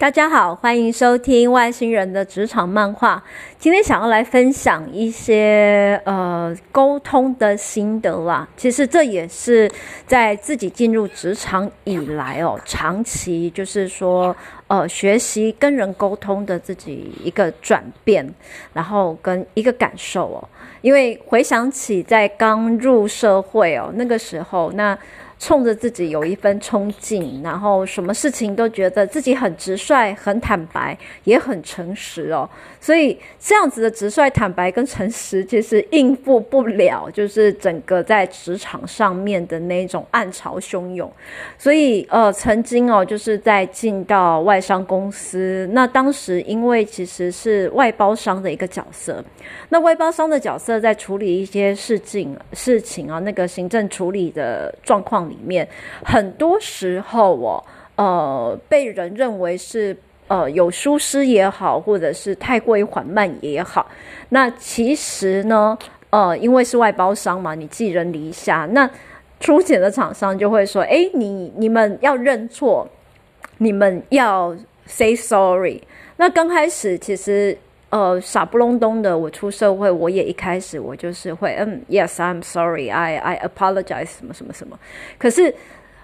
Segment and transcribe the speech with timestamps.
[0.00, 3.22] 大家好，欢迎收听外星人的职场漫画。
[3.58, 8.48] 今天想要来分享一些呃沟通的心得啦。
[8.56, 9.70] 其实这也是
[10.06, 14.34] 在自己进入职场以来哦，长期就是说
[14.68, 18.26] 呃学习跟人沟通的自己一个转变，
[18.72, 20.48] 然后跟一个感受哦。
[20.80, 24.98] 因为回想起在刚入社会哦那个时候那。
[25.40, 32.48] 冲着自己有一份冲劲，然后什么事情都觉得自己很直率、很坦白，也很诚实哦。
[32.80, 41.08] 所以这样子的直率、坦白跟诚实，其实应付不了，就是整个在职场上面的那种暗潮汹涌。
[41.56, 49.24] 所以呃，曾经哦，就是在进到外商公司，那当时因为其实是外包商的一个角色，
[49.68, 55.20] 那外包商的角色在处理一些事情、事情啊，那个行政处理的状况。
[55.30, 55.68] 里面
[56.02, 57.64] 很多时候哦，
[57.96, 59.94] 呃，被人认为是
[60.30, 63.84] 呃有疏失也好，或者是太过于缓慢也好。
[64.28, 65.76] 那其实呢，
[66.10, 68.88] 呃，因为是外包商嘛，你寄人篱下，那
[69.40, 72.88] 出钱的厂商就会说：“哎，你你们要认错，
[73.58, 74.56] 你们要
[74.86, 75.82] say sorry。”
[76.16, 84.78] 那刚开始其实呃傻不隆咚的，我出社会，我也一开始我就是会嗯，yes I'm sorry，I I apologize 什么什么什么。
[85.18, 85.52] 可是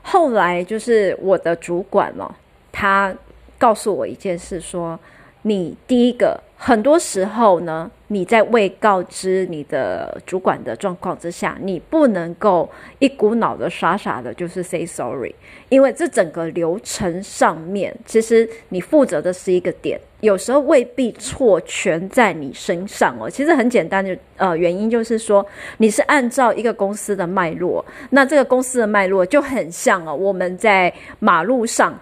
[0.03, 2.35] 后来就是我的主管了，
[2.73, 3.15] 他
[3.59, 4.99] 告诉我一件事，说
[5.43, 6.41] 你第一个。
[6.59, 12.67] 很多时候呢，你在未告知你的主管的状况之下，你不能够
[12.99, 15.35] 一股脑的傻傻的，就是 say sorry，
[15.69, 23.29] 因为这整个流程上面，其实你负责的是一个点，有时候未必错全在你身上哦。
[23.29, 25.47] 其实很简单的，呃，原因就是说，
[25.77, 32.01] 你是按照一个公司的脉络，那这个公司的脉络就很像哦，我们在马路上。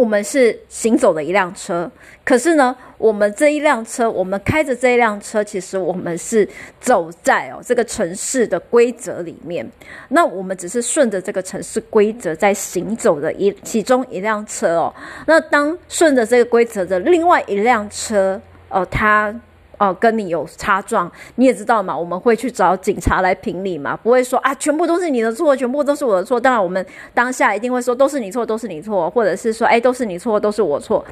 [0.00, 1.88] 我们是行走的一辆车，
[2.24, 6.48] 可是呢，我们这一辆车，我们开着这一辆车，其实我们是
[6.80, 9.70] 走在哦这个城市的规则里面。
[10.08, 14.94] 那我们只是顺着这个城市规则在行走的一其中一辆车哦。
[15.26, 19.38] 那当顺着这个规则的另外一辆车，哦，它。
[19.80, 26.38] 哦，跟你有擦撞，你也知道嘛，我们会去找警察来评理嘛，不会说啊，全部都是你的错，全部都是我的错。
[26.38, 31.02] 当然，我们当下一定会说都是你错，都是你错，或者是说，哎，都是你错，都是我错。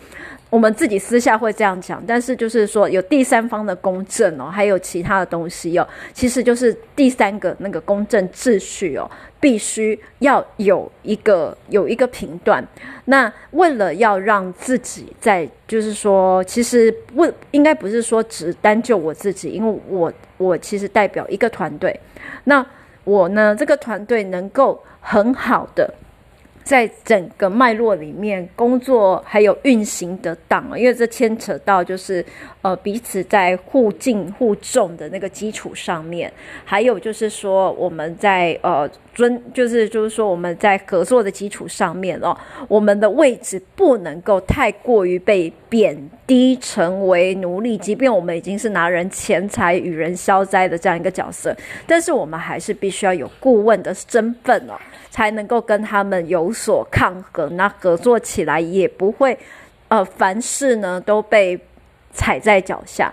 [0.50, 9.10] 我们自己私下会这样讲，但是就是说有第三方的公正哦，还有其他的东西哦，其实就是第三个那个公正秩序哦。
[9.40, 12.60] 必须要有一个有一个评断，
[13.04, 22.00] 那为了要让自己在，就是说，其实不应该不是说只单就我自己，因为我我其实代表一个团队，
[22.42, 22.66] 那
[23.04, 25.88] 我呢这个团队能够很好的。
[26.68, 32.22] 在整个脉络里面工作还有运行得当，因为这牵扯到就是
[32.60, 36.30] 呃彼此在互敬互重的那个基础上面，
[36.66, 42.36] 还有就是说我们在呃尊就是就是说我们在合作的基础上面哦，
[42.68, 45.96] 我们的位置不能够太过于被贬
[46.28, 51.56] 低成为奴隶，即便我们已经是拿人钱财与人消灾的这样一个角色，
[51.86, 54.74] 但是我们还是必须要有顾问的身份哦。
[55.10, 59.36] 才能够跟他们有所抗衡，那合作起来也不会，
[59.88, 61.58] 呃，凡事呢都被
[62.12, 63.12] 踩在脚下。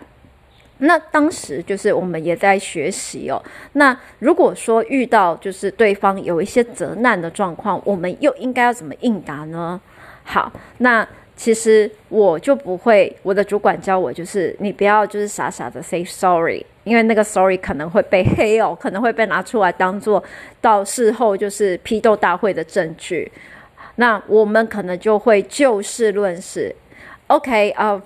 [0.80, 3.42] 那当时就是我们也在学习哦。
[3.74, 9.82] 那如果说遇到就是对方有一些责难的状况，我们又应该要怎么应答呢？
[10.26, 11.08] 好，那。
[11.38, 20.24] 其实我就不会，我的主管教我就是你不要就是傻傻的 say sorry，因为那个 sorry 可能会被黑哦，可能会被拿出来当做
[20.62, 23.30] 到事后就是批斗大会的证据。
[23.98, 26.74] 那我们可能就会就事论事
[27.28, 28.02] ，OK 啊、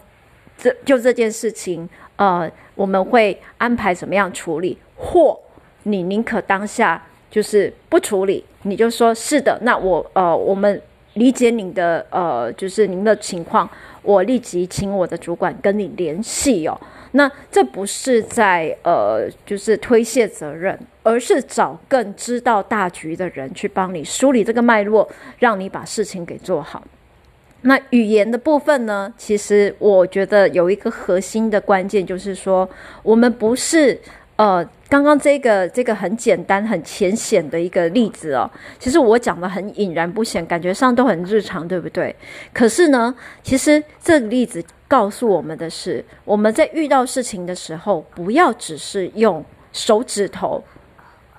[0.58, 5.40] 这就这件事情，呃，我们会安排怎么样处理，或
[5.84, 10.82] 你宁可当下就是不处理，你就说是的，那我呃我们。
[11.19, 13.69] 理解您的呃，就是您的情况，
[14.01, 16.80] 我立即请我的主管跟你联系哦。
[17.12, 25.07] 那这不是在呃，就是推卸责任，而是找更知道大局的人去帮你梳理这个脉络，
[25.39, 26.81] 让你把事情给做好。
[27.63, 32.68] 那语言的部分呢，其实我觉得有一个核心的关键，就是说
[33.04, 34.00] 我们不是。
[34.39, 38.50] 呃，刚刚这个这个很简单、很浅显的一个例子哦，
[38.80, 42.15] 其实我讲的很隐然不显，感觉上都很日常，对不对？
[42.53, 43.13] 可是呢，
[43.44, 49.44] 其实这个例子告诉我们的是，我们在遇到事情的时候，不要只是用
[49.74, 50.63] 手指头，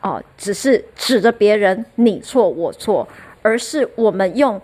[0.03, 3.09] 哦、只是指着别人你错我错，
[3.41, 4.61] 而是我们用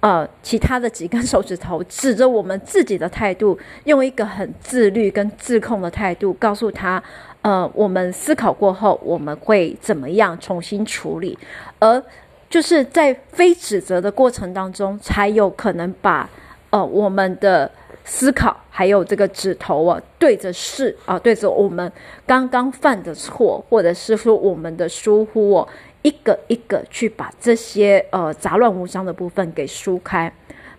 [0.00, 7.02] 呃，其他的几根手指头指着我们自己的态度，用一个很自律跟自控的态度告诉他，
[7.44, 11.38] 呃，我们思考过后，我们会怎么样重新处理，
[11.78, 12.02] 而
[12.48, 16.26] 就是在非指责的过程当中，才有可能把
[16.70, 17.70] 呃我们的
[18.02, 21.92] 思考还有这个指头啊对着事啊，对着我们
[22.26, 25.68] 刚刚犯的错，或者是说我们的疏忽哦。
[26.00, 30.32] 一个一个去把这些呃杂乱无章的部分给疏开。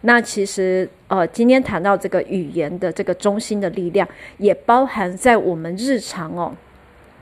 [0.06, 4.08] 那其实呃，今天谈到这个语言的这个中心的力量，
[4.38, 6.56] 也包含在我们日常哦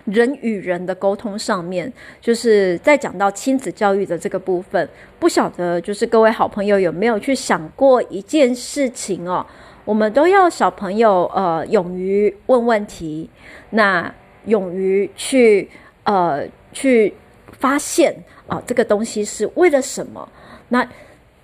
[0.05, 1.91] 人与人的沟通上面。
[2.21, 4.87] 就是在讲到亲子教育的这个部分，
[5.17, 9.45] 不晓得就是各位好朋友有没有去想过一件事情哦？
[9.85, 13.29] 我们都要小朋友呃勇于问问题，
[13.71, 14.13] 那
[14.45, 15.69] 勇于去
[16.03, 17.13] 呃去。
[17.59, 18.13] 发现
[18.47, 20.27] 啊，这个东西是为了什么？
[20.67, 20.85] 那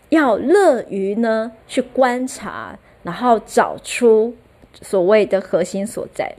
[0.09, 4.35] 要乐于呢去观察，然后找出
[4.81, 6.35] 所谓的核心所在。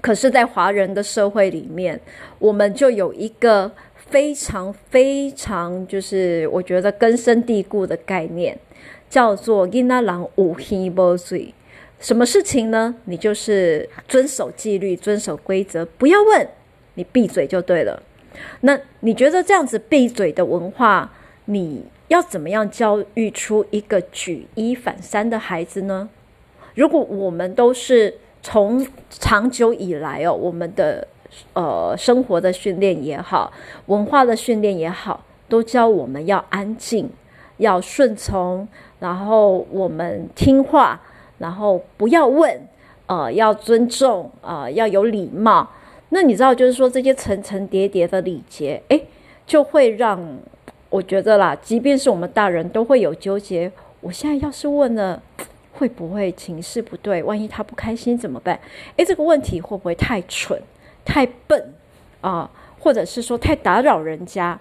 [0.00, 2.00] 可是，在华人的社会里面，
[2.38, 8.56] 我们就有一个非常非常，就是我觉得根深蒂固的概念，
[9.10, 11.52] 叫做“囡仔人有耳无嘴”。
[11.98, 12.94] 什么事情呢？
[13.06, 16.46] 你就是遵守纪律，遵守规则，不要问，
[16.94, 18.00] 你闭嘴就对了。
[18.60, 21.10] 那你觉得这样子闭嘴的文化，
[21.46, 26.08] 你要怎么样教育出一个举一反三的孩子呢？
[26.74, 31.08] 如果我们都是从长久以来哦，我们的
[31.54, 33.52] 呃生活的训练也好，
[33.86, 37.10] 文化的训练也好，都教我们要安静，
[37.56, 38.68] 要顺从，
[39.00, 41.00] 然后我们听话，
[41.38, 42.68] 然后不要问，
[43.06, 45.68] 呃，要尊重，呃，要有礼貌。
[46.10, 49.06] 那你知道，就是说这些层层叠叠的礼节，诶，
[49.44, 50.38] 就会让
[50.96, 53.70] 我觉得啦，即便是我们大人都会有纠结。
[54.00, 55.22] 我现在要是问了，
[55.74, 57.22] 会不会情势不对？
[57.22, 58.58] 万一他不开心怎么办？
[58.96, 60.58] 诶，这个问题会不会太蠢、
[61.04, 61.74] 太笨
[62.22, 62.50] 啊？
[62.78, 64.58] 或者是说太打扰人家？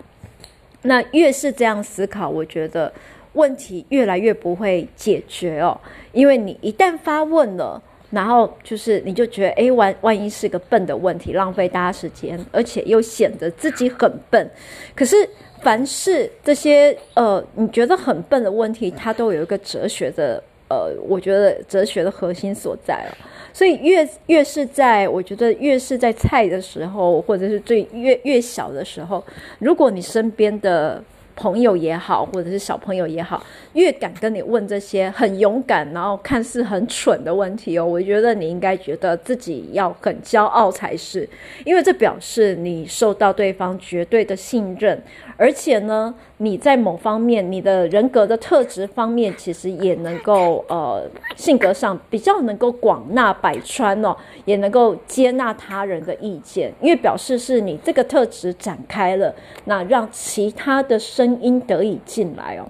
[0.81, 2.91] 那越是这样思考，我觉得
[3.31, 5.79] 问题越来越不会解决哦，
[6.11, 7.81] 因为你一旦发问了。
[8.11, 14.49] 然后就是，你就觉得，哎，万万一是个笨的问题，浪费大家时间，而且又显得自己很笨。
[14.95, 15.27] 可是，
[15.65, 23.17] 凡是这些呃，你觉得很笨的问题，它都有一个哲学的呃，我觉得哲学的核心所在了。
[23.51, 29.23] 所以越越是在，我觉得越是在菜的时候，或者是最越越小的时候，
[29.57, 31.03] 如果你身边的。
[31.35, 33.43] 朋友也好，或者是小朋友也好，
[33.73, 41.27] 越敢跟你问这些很勇敢，然后看似很蠢的问题哦，我觉得你应该觉得自己要很骄傲才是，
[41.63, 45.01] 因为这表示你受到对方绝对的信任。
[45.37, 51.05] 而且呢，你在某方面，你的人格的特质方面，其实也能够呃，
[51.35, 54.15] 性格上比较能够广纳百川哦，
[54.45, 59.33] 也能够接纳他人的意见，因为表示是你这个特质展开了，
[59.65, 62.67] 那让其他的生声音得以进来哦。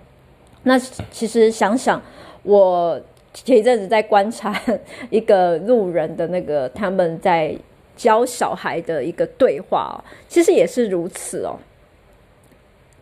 [0.63, 0.79] 那
[1.11, 2.01] 其实想想，
[2.43, 2.99] 我
[3.33, 4.59] 前一阵子在观察
[5.11, 7.55] 一个路人的那个他们在
[7.95, 11.57] 教小孩的一个对话哦，其实也是如此哦。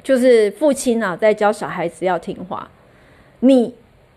[0.01, 2.69] 就是父亲啊，在教小孩子要听话。
[3.39, 3.73] 你，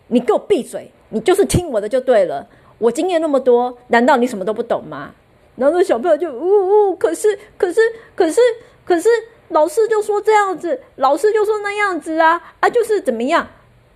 [0.09, 0.91] 你给我闭嘴！
[1.11, 2.47] 你就是听我的就对了。
[2.79, 5.13] 我经验那么多，难道你什么都不懂吗？
[5.55, 7.81] 然后那小朋友就呜呜，可是，可是，
[8.15, 8.41] 可是，
[8.85, 9.09] 可是，
[9.49, 13.47] 老师就说这样子，老师就说那样子啊啊，就是怎么样？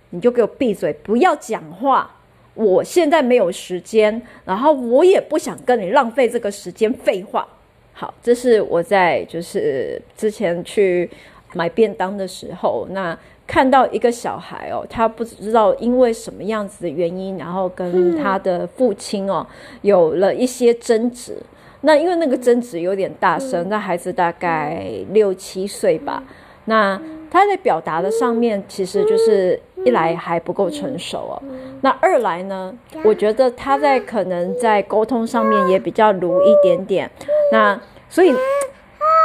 [0.09, 2.17] 你就给我闭嘴，不要讲话。
[2.53, 7.47] 我现在没有时间，然后我也不想跟你浪费这个时间废话。
[7.93, 11.09] 好，这是我在就是之前去。
[11.53, 19.45] 买便当的时候，那看到一个小孩哦，他不知道因为什么样子的原因，然后跟他的父亲哦
[19.81, 21.35] 有了一些争执。
[21.81, 26.23] 那因为那个争执有点大声，那孩子大概六七岁吧。
[26.65, 31.43] 那他在表达的上面，其实就是一来还不够成熟哦，
[31.81, 32.73] 那二来呢，
[33.03, 37.09] 我觉得他在可能在沟通上面也比较鲁一点点。
[37.51, 38.33] 那所以。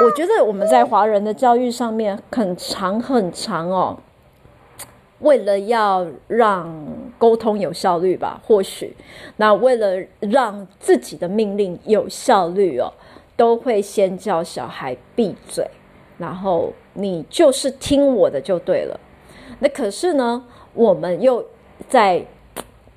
[0.05, 3.99] 我觉得我们在华人的教育上面很长很长哦，
[5.21, 6.87] 为了要让
[7.19, 8.95] 沟通有效率吧，或许
[9.37, 12.93] 那为了让自己的命令有效率哦，
[13.37, 15.67] 都会先叫小孩闭嘴，
[16.19, 18.99] 然后你就是听我的就对了。
[19.59, 20.45] 那可是呢，
[20.75, 21.45] 我们又
[21.89, 22.25] 在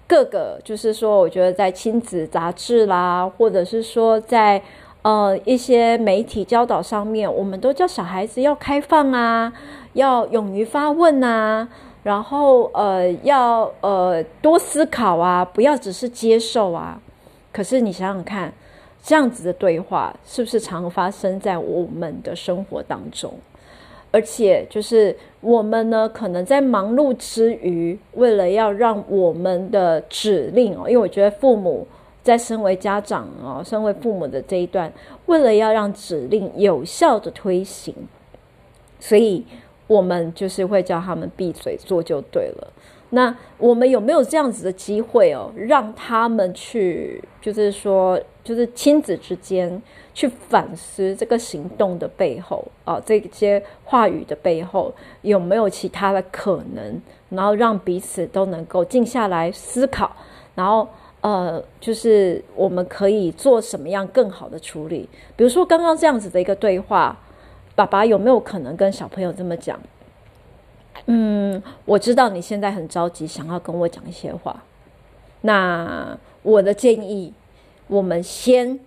[0.07, 4.61] 各个，就是说，我觉得在亲子杂志啦，或者是说在。
[5.01, 9.53] 呃，一些媒体教导上面，我们都叫小孩子要开放啊，
[9.93, 11.69] 要勇于发问啊。
[12.03, 17.01] 然后呃要呃多思考啊，不要只是接受啊。
[17.51, 18.53] 可是你想想看，
[19.03, 23.33] 这样子的对话是不是常发生在我们的生活当中？
[24.11, 31.85] 而且就是我们呢，可能在忙碌之余，为了要让我们的指令哦，因为我觉得父母
[32.23, 34.91] 在身为家长哦，身为父母的这一段，
[35.27, 37.93] 为了要让指令有效的推行，
[38.99, 39.45] 所以
[39.89, 42.73] 我们就是会叫他们闭嘴做就对了。
[43.09, 49.81] 那我们有没有这样子的机会哦，让他们去，就是说，就是亲子之间
[50.13, 54.93] 去反思这个行动的背后啊，这些话语的背后
[55.23, 60.15] 有没有其他的可能，然后让彼此都能够静下来思考，
[60.53, 60.87] 然后
[61.21, 65.09] 呃，就是我们可以做什么样更好的处理？
[65.35, 67.17] 比如说刚刚这样子的一个对话，
[67.79, 69.79] 爸爸有没有可能跟小朋友这么讲？
[71.05, 74.61] 嗯，我知道你现在很着急，想要跟我讲一些话。
[75.43, 77.33] 那我的建议，
[77.87, 78.77] 我们先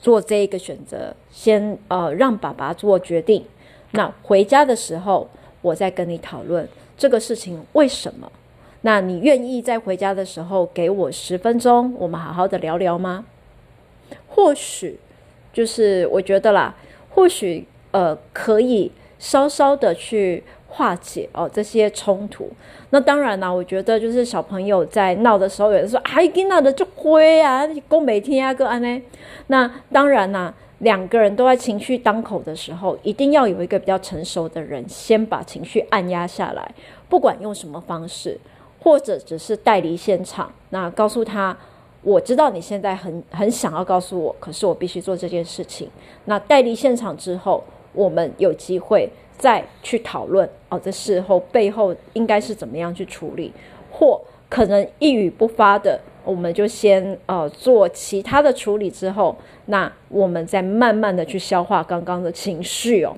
[0.00, 3.44] 做这一个选择，先呃让爸爸做决定。
[3.90, 5.28] 那回家的时候，
[5.60, 8.32] 我再跟你讨论这个事情为什么。
[8.80, 13.26] 那你愿意在回家的时候给我十分钟，我们好好的聊聊吗？
[14.30, 14.98] 或许
[15.52, 16.74] 就是我觉得啦，
[17.14, 18.92] 或许呃可以。
[19.16, 22.50] 稍稍的去化解哦这些冲突，
[22.90, 29.02] 那当然啦，我觉得就是小朋友在闹的时候，有的时候还跟闹的就灰啊，讲每天啊个安呢。
[29.46, 36.74] 那当然啦，两个人都在情绪当口的时候，一定要有一个比较成熟的人先把情绪按压下来，
[37.08, 38.38] 不管用什么方式，
[38.82, 41.56] 或者只是带离现场，那告诉他，
[42.04, 45.90] 我知道你现在很很想要告诉我，可是我必须做这件事情。
[46.26, 47.64] 那带离现场之后。
[47.96, 49.08] 我们有机会
[49.38, 53.52] 再去讨论哦，这事后背后应该是怎么样去处理，
[53.88, 63.16] 或可能一语不发的，我们就先呃做其他的处理之后，那我们再慢慢的去消化刚刚的情绪哦，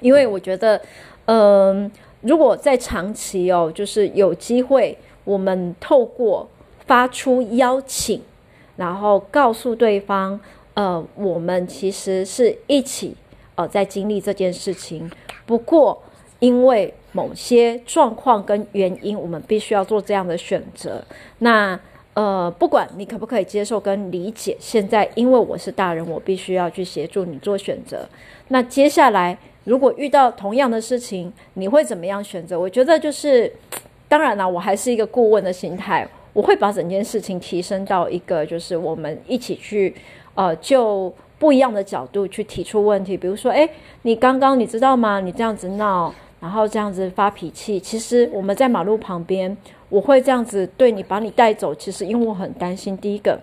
[0.00, 0.82] 因为我觉得，
[1.26, 1.88] 嗯、
[2.22, 6.48] 如果在长期哦，就是有机会，我们透过
[6.86, 8.22] 发出邀请，
[8.76, 10.38] 然后告诉对方，
[10.74, 13.16] 呃，我们其实是一起。
[13.54, 15.10] 呃，在经历这件事情，
[15.44, 16.02] 不过
[16.38, 21.04] 因为某些状况跟原因，我们必须要做这样的选择。
[21.40, 21.78] 那
[22.14, 28.08] 呃，不管你可不可以接受跟理解，现在因为我是大人，我必须要去协助你做选择。
[28.48, 32.58] 那接下来如果遇到同样的事情，你会怎么样选择？
[32.58, 33.52] 我觉得就是，
[34.08, 39.94] 当然了，我还是一个顾问的心态，我会把整件事情提升到一个，就是我们一起去，
[40.34, 41.12] 呃，就。
[41.38, 43.68] 不一样的角度去提出问题，比如说，诶，
[44.02, 45.18] 你刚刚你知道吗？
[45.18, 49.56] 你这样子闹，然后这样子发脾气，其实我们在马路旁边，
[49.88, 51.74] 我会这样子对你，把你带走。
[51.74, 53.36] 其实因为我很担心，第一个，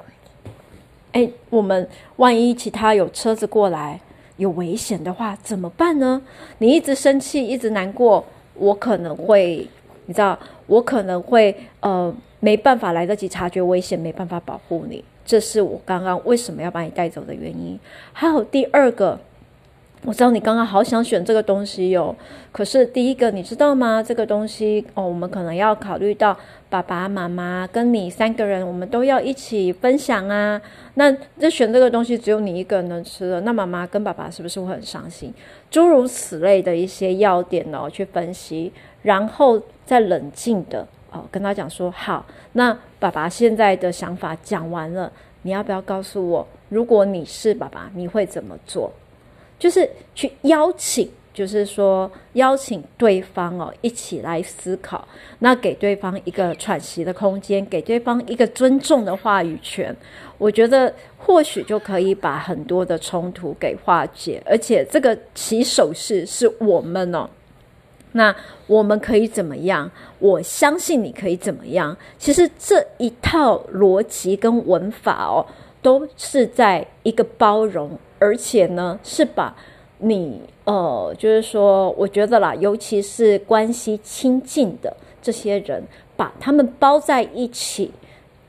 [1.11, 3.99] 诶，我们万一其他有车子过来，
[4.37, 6.21] 有危险的话怎么办呢？
[6.59, 9.67] 你一直生气，一直难过，我可能会，
[10.05, 15.03] 你知道，我可能会呃没办法来得及察觉危险，没办法保护你。
[15.25, 17.79] 这是我刚刚为什么要把你带走的原因。
[18.13, 19.19] 还有第二个，
[20.05, 22.15] 我知道你刚刚好想选这个东西哟。
[22.51, 24.01] 可是第一个，你知道吗？
[24.01, 26.35] 这个东西哦，我们可能要考虑到
[26.69, 30.59] 爸爸妈妈跟你三个人，我们都要一起分享啊。
[30.95, 35.31] 那这选这个东西只有你一个人能吃了，那妈妈跟爸爸是不是会很伤心？
[35.69, 38.71] 诸如此类的一些要点哦，去分析，
[39.03, 40.87] 然后再冷静的。
[41.11, 45.11] 哦，跟他讲说好，那爸爸现在的想法讲完了，
[45.41, 48.91] 你要不要告诉我，如果你是爸爸，你会怎么做？
[49.57, 55.05] 就是去邀请，就是说邀请对方哦一起来思考，
[55.39, 59.93] 那给对方一个喘息的空间，给对方一个尊重的话语权，
[60.37, 67.29] 我觉得或许就可以把很多的冲突给化解，而且这个起手式是我们哦。
[68.13, 68.35] 那
[68.65, 69.89] 我们可以怎么样？
[70.17, 71.95] 我相信你可以怎么样？
[72.17, 75.45] 其实这一套逻辑跟文法哦，
[75.81, 79.55] 都是在一个包容，而且呢，是把
[79.99, 85.83] 你呃，就是说，我觉得啦，尤其是关系亲近的这些人，
[86.17, 87.91] 把他们包在一起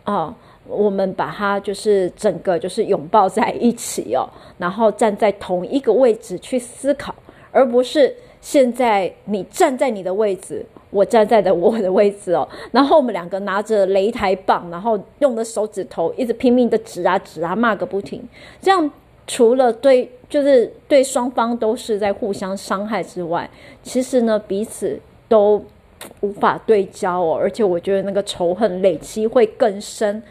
[0.05, 0.35] 啊，
[0.67, 4.27] 我们把它就是整个就是拥抱在一起哦，
[4.57, 7.15] 然后站在同一个位置去思考，
[7.53, 8.17] 而不是。
[8.41, 18.23] 现在你站在你的位置，我站在的我的位置哦， 然后我们两个拿着擂台棒，然后用的手指头一直拼命的指啊指啊骂个不停，
[18.61, 18.91] 这样
[19.27, 23.49] 除了对就是对双方都是在互相伤害之外，
[23.83, 25.63] 其实呢彼此都
[26.21, 30.23] 无法对焦哦，而且我觉得那个仇恨累积会更深，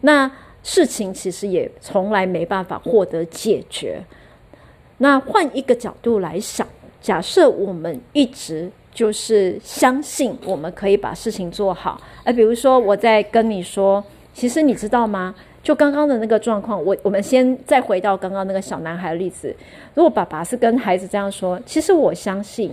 [0.00, 0.30] 那
[0.62, 4.02] 事情其实也从来没办法获得解决。
[4.98, 6.66] 那换一个角度来想，
[7.00, 14.02] 假设我们一直就是相信我们可以把事情做好，哎，比如说我在跟你说，
[14.34, 15.34] 其实你知道吗？
[15.62, 19.54] 就刚刚的那个状况，我我们先再回到刚刚那个小男孩的例子。
[19.94, 22.72] 如果爸爸是跟孩子这样说，其实我相信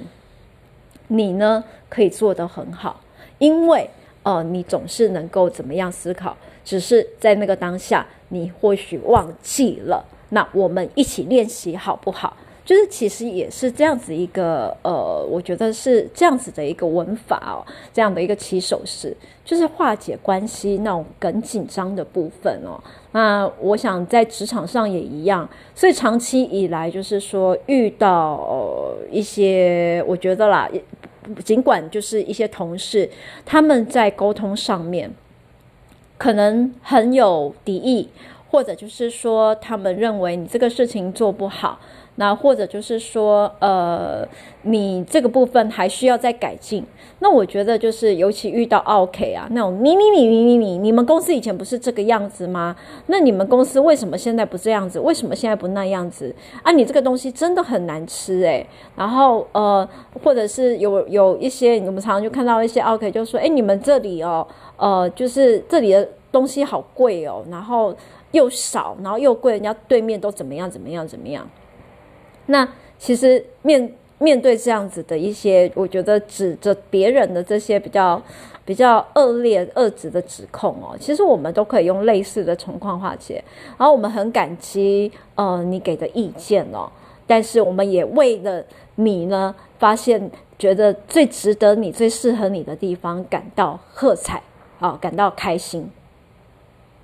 [1.07, 3.01] 你呢可以做得很好，
[3.37, 3.89] 因为
[4.23, 10.05] 呃你总是能够怎么样思考，只是在那个当下你或许忘记了。
[10.29, 12.35] 那我们一起练习好不好？
[12.65, 17.61] 就是其实也是这样子一个呃，我觉得是这样子的一个文法哦，
[17.93, 22.81] 这样的一个起手式，就是化解关系那种更紧张的部分哦。
[23.11, 30.67] 那我想在职场上也一样，所以长期以来就是说遇到一些，我觉得啦，
[31.43, 33.07] 尽管就是一些同事
[33.45, 35.13] 他们在沟通上面
[36.17, 38.09] 可能很有敌意，
[38.49, 41.79] 或者就是说他们认为你这个事情做不好。
[42.15, 44.27] 那或者就是说，呃，
[44.63, 46.83] 你这个部分还需要再改进。
[47.19, 52.75] 那我觉得就是，尤其遇到 OK 啊，那种你你你你你你，你们公司以前不是这个样子吗？
[53.07, 54.99] 那你们公司为什么现在不这样子？
[54.99, 56.33] 为什么现在不那样子？
[56.61, 59.87] 啊，你这个东西真的很难吃诶、然后呃，
[60.23, 64.45] 或者是有有一些，我们常常就看到一些 OK 就说，哎，你们这里哦，
[64.77, 67.95] 呃，就是这里的东西好贵哦，然后
[68.31, 71.47] 又少，然后又贵，人家对面都怎么样怎么样怎么样。
[72.47, 78.21] 那其实面面对这样子的一些，我觉得指着别人的这些比较
[78.63, 83.43] 比较恶劣恶质的指控哦，其实我们都可以用类似的情况化解。
[83.77, 86.89] 然后我们很感激呃你给的意见哦，
[87.27, 88.63] 但是我们也为了
[88.95, 94.41] 你呢，发现觉得最值得你、最适合你的地方感到喝彩
[94.79, 95.91] 啊、感到开心。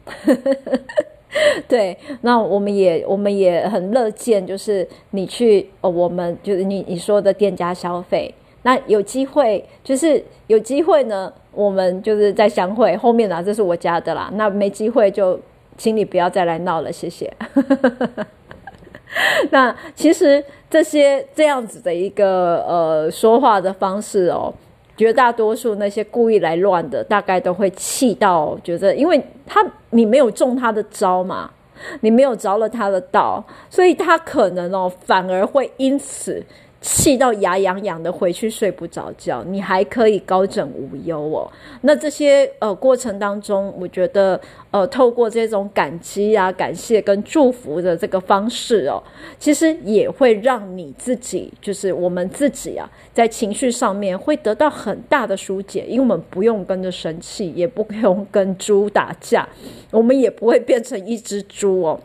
[1.68, 12.98] 对，那我们也我们也很乐见，就是你去，哦，我们就是你你说的店家消费，那有机会就是有机会呢，我们就是再相会。
[12.98, 15.40] 后面呢，这是我家的啦，那没机会就
[15.78, 17.32] 请你不要再来闹了，谢谢。
[19.52, 24.54] 那其实这些这样子的一个呃说话的方式哦。
[24.98, 31.50] 绝大多数那些故意来乱的，大概都会气到觉得，因为他你没有中他的招嘛，
[32.02, 36.44] 你没有着了他的道，所以他可能哦，反而会因此。
[36.82, 41.48] 气到牙痒痒的回去睡不着觉，你还可以高枕无忧哦。
[41.82, 44.40] 那这些呃过程当中，我觉得
[44.72, 49.02] 呃透过这种感激啊、感谢跟祝福的这个方式哦，
[49.38, 59.48] 其实也会让你自己，就是我们自己啊，在情绪上面会得到很大的疏解，因为我们不用跟着生气，也不用跟猪打架，
[59.92, 62.00] 我们也不会变成一只猪哦。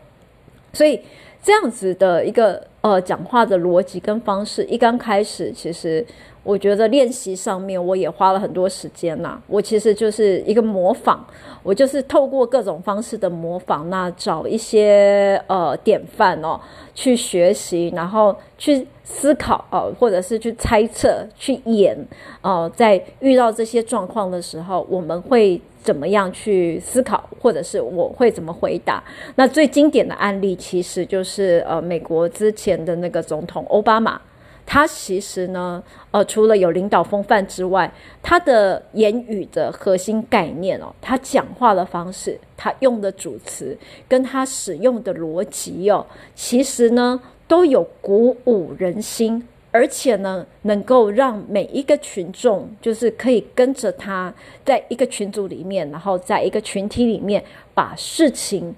[0.73, 0.99] 所以
[1.47, 2.61] 这样子的一个。
[2.81, 6.05] 呃，讲话的逻辑跟方式，一刚开始，其实
[6.41, 9.41] 我觉得练习上面我也花了很多时间呐。
[9.47, 11.19] 我其实就是一个模仿，
[11.63, 16.57] 我就是透过各种方式的模仿，那找一些呃典范哦，
[16.95, 21.97] 去学习，然后去思考哦，或者是去猜测、去演
[22.41, 25.59] 哦，在遇到这些状况的时候，我们会。
[25.87, 29.01] 怎么样去思考，或者是我会怎么回答？
[29.35, 34.19] 那最经典的案例其实就是呃，美国之前的那个总统奥巴马，
[34.65, 37.89] 他其实呢，呃，除了有领导风范之外，
[38.21, 43.77] 他的言语的核心概念哦，他讲话的方式，他用的主词，
[44.09, 49.41] 跟他使用的逻辑哦，其实呢，都有鼓舞人心。
[49.77, 54.33] 而且呢，能够让每一个群众，就是可以跟着他，
[54.65, 57.43] 在一个群组里面，然后在一个群体里面
[57.75, 58.73] 把事情，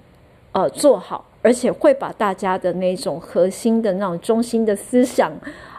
[0.52, 5.32] 呃，做好，而且会把大家的那种核心的那种中心的思想，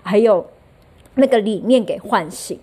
[0.02, 0.46] 还有
[1.16, 2.58] 那个理念给唤醒，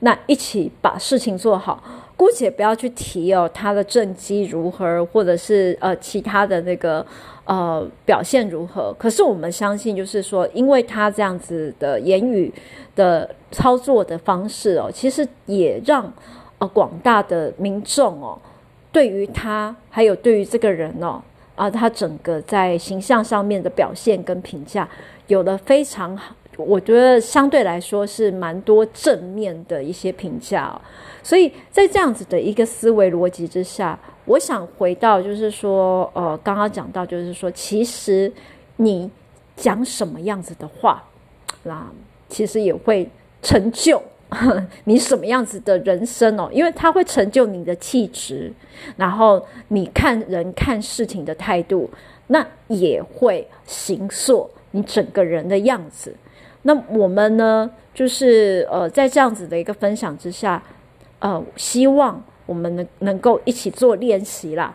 [0.00, 1.82] 那一起把事情做好。
[2.14, 7.06] 姑且不要去提哦，他的政绩如何，或者是呃其他的那个。
[7.44, 8.94] 呃，表现如何？
[8.96, 12.52] 可是我们相信，就是说，因为他这样子的言语
[12.94, 16.10] 的操作的方式哦，其实也让
[16.58, 18.38] 呃广大的民众哦，
[18.92, 21.20] 对于他还有对于这个人哦，
[21.56, 24.88] 啊，他整个在形象上面的表现跟评价，
[25.26, 30.80] 有了非常好，我觉得相对来说是蛮多正面的一些评价哦。
[31.24, 33.98] 所以在这样子的一个思维逻辑之下。
[34.24, 38.32] 我想回到，就是说，呃，刚刚讲到，就是说，其实
[38.76, 39.10] 你
[39.56, 41.02] 讲什么样子的话，
[41.64, 41.86] 那
[42.28, 43.08] 其实也会
[43.42, 44.00] 成就
[44.84, 48.52] 你什么样子的人生哦，因为它会成就你的气质，
[48.96, 51.90] 然后你看人看事情的态度，
[52.28, 56.14] 那也会形塑你整个人的样子。
[56.62, 60.62] 那我们呢，就是呃，在这样子的一个分享之下，
[61.18, 64.74] 呃，希望我们能能够一起做练习啦，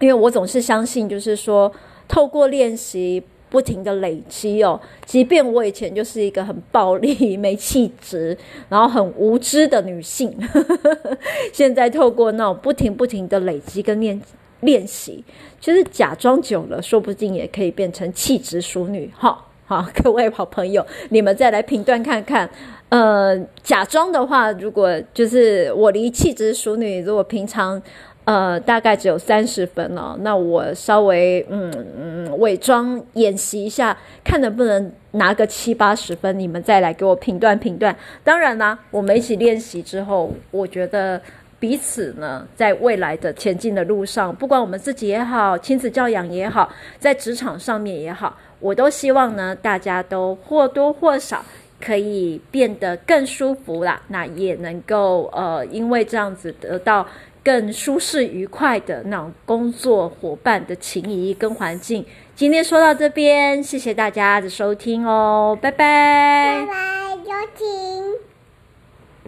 [0.00, 1.72] 因为我总是相信，就是说
[2.06, 3.22] 透过练习。
[3.50, 8.36] 不停的累积哦，即便我以前就是一个很暴力、没气质，
[8.68, 11.16] 然后很无知的女性，呵呵，
[11.52, 14.20] 现在透过那种不停不停的累积跟练
[14.62, 15.24] 练习，
[15.60, 19.08] 其实假装久了，说不定也可以变成气质淑女。
[19.14, 22.50] 好，好，各位好朋友，你们再来评断看看。
[22.94, 27.82] 呃，假装的话，如果就是我离气质淑女，如果平常。
[28.26, 30.16] 呃，大概只有三十分了。
[30.20, 37.94] 那我稍微嗯嗯伪装演习一下，看能不能拿个七八十分，你们再来给我评断评断。
[38.22, 41.20] 当然啦，我们一起练习之后，我觉得
[41.60, 51.44] 彼此呢，在未来的前进的路上，不管我们自己也好，亲子教养也好，在职场上面也好，我都希望呢，大家都或多或少
[51.84, 54.00] 可以变得更舒服啦。
[54.08, 57.06] 那也能够呃，因为这样子得到。
[57.44, 62.02] 更舒适愉快的那种工作伙伴的情谊跟环境。
[62.34, 66.64] 今天说到这边，谢谢大家的收听哦，拜拜。
[66.64, 67.32] 拜拜，有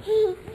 [0.02, 0.46] 请。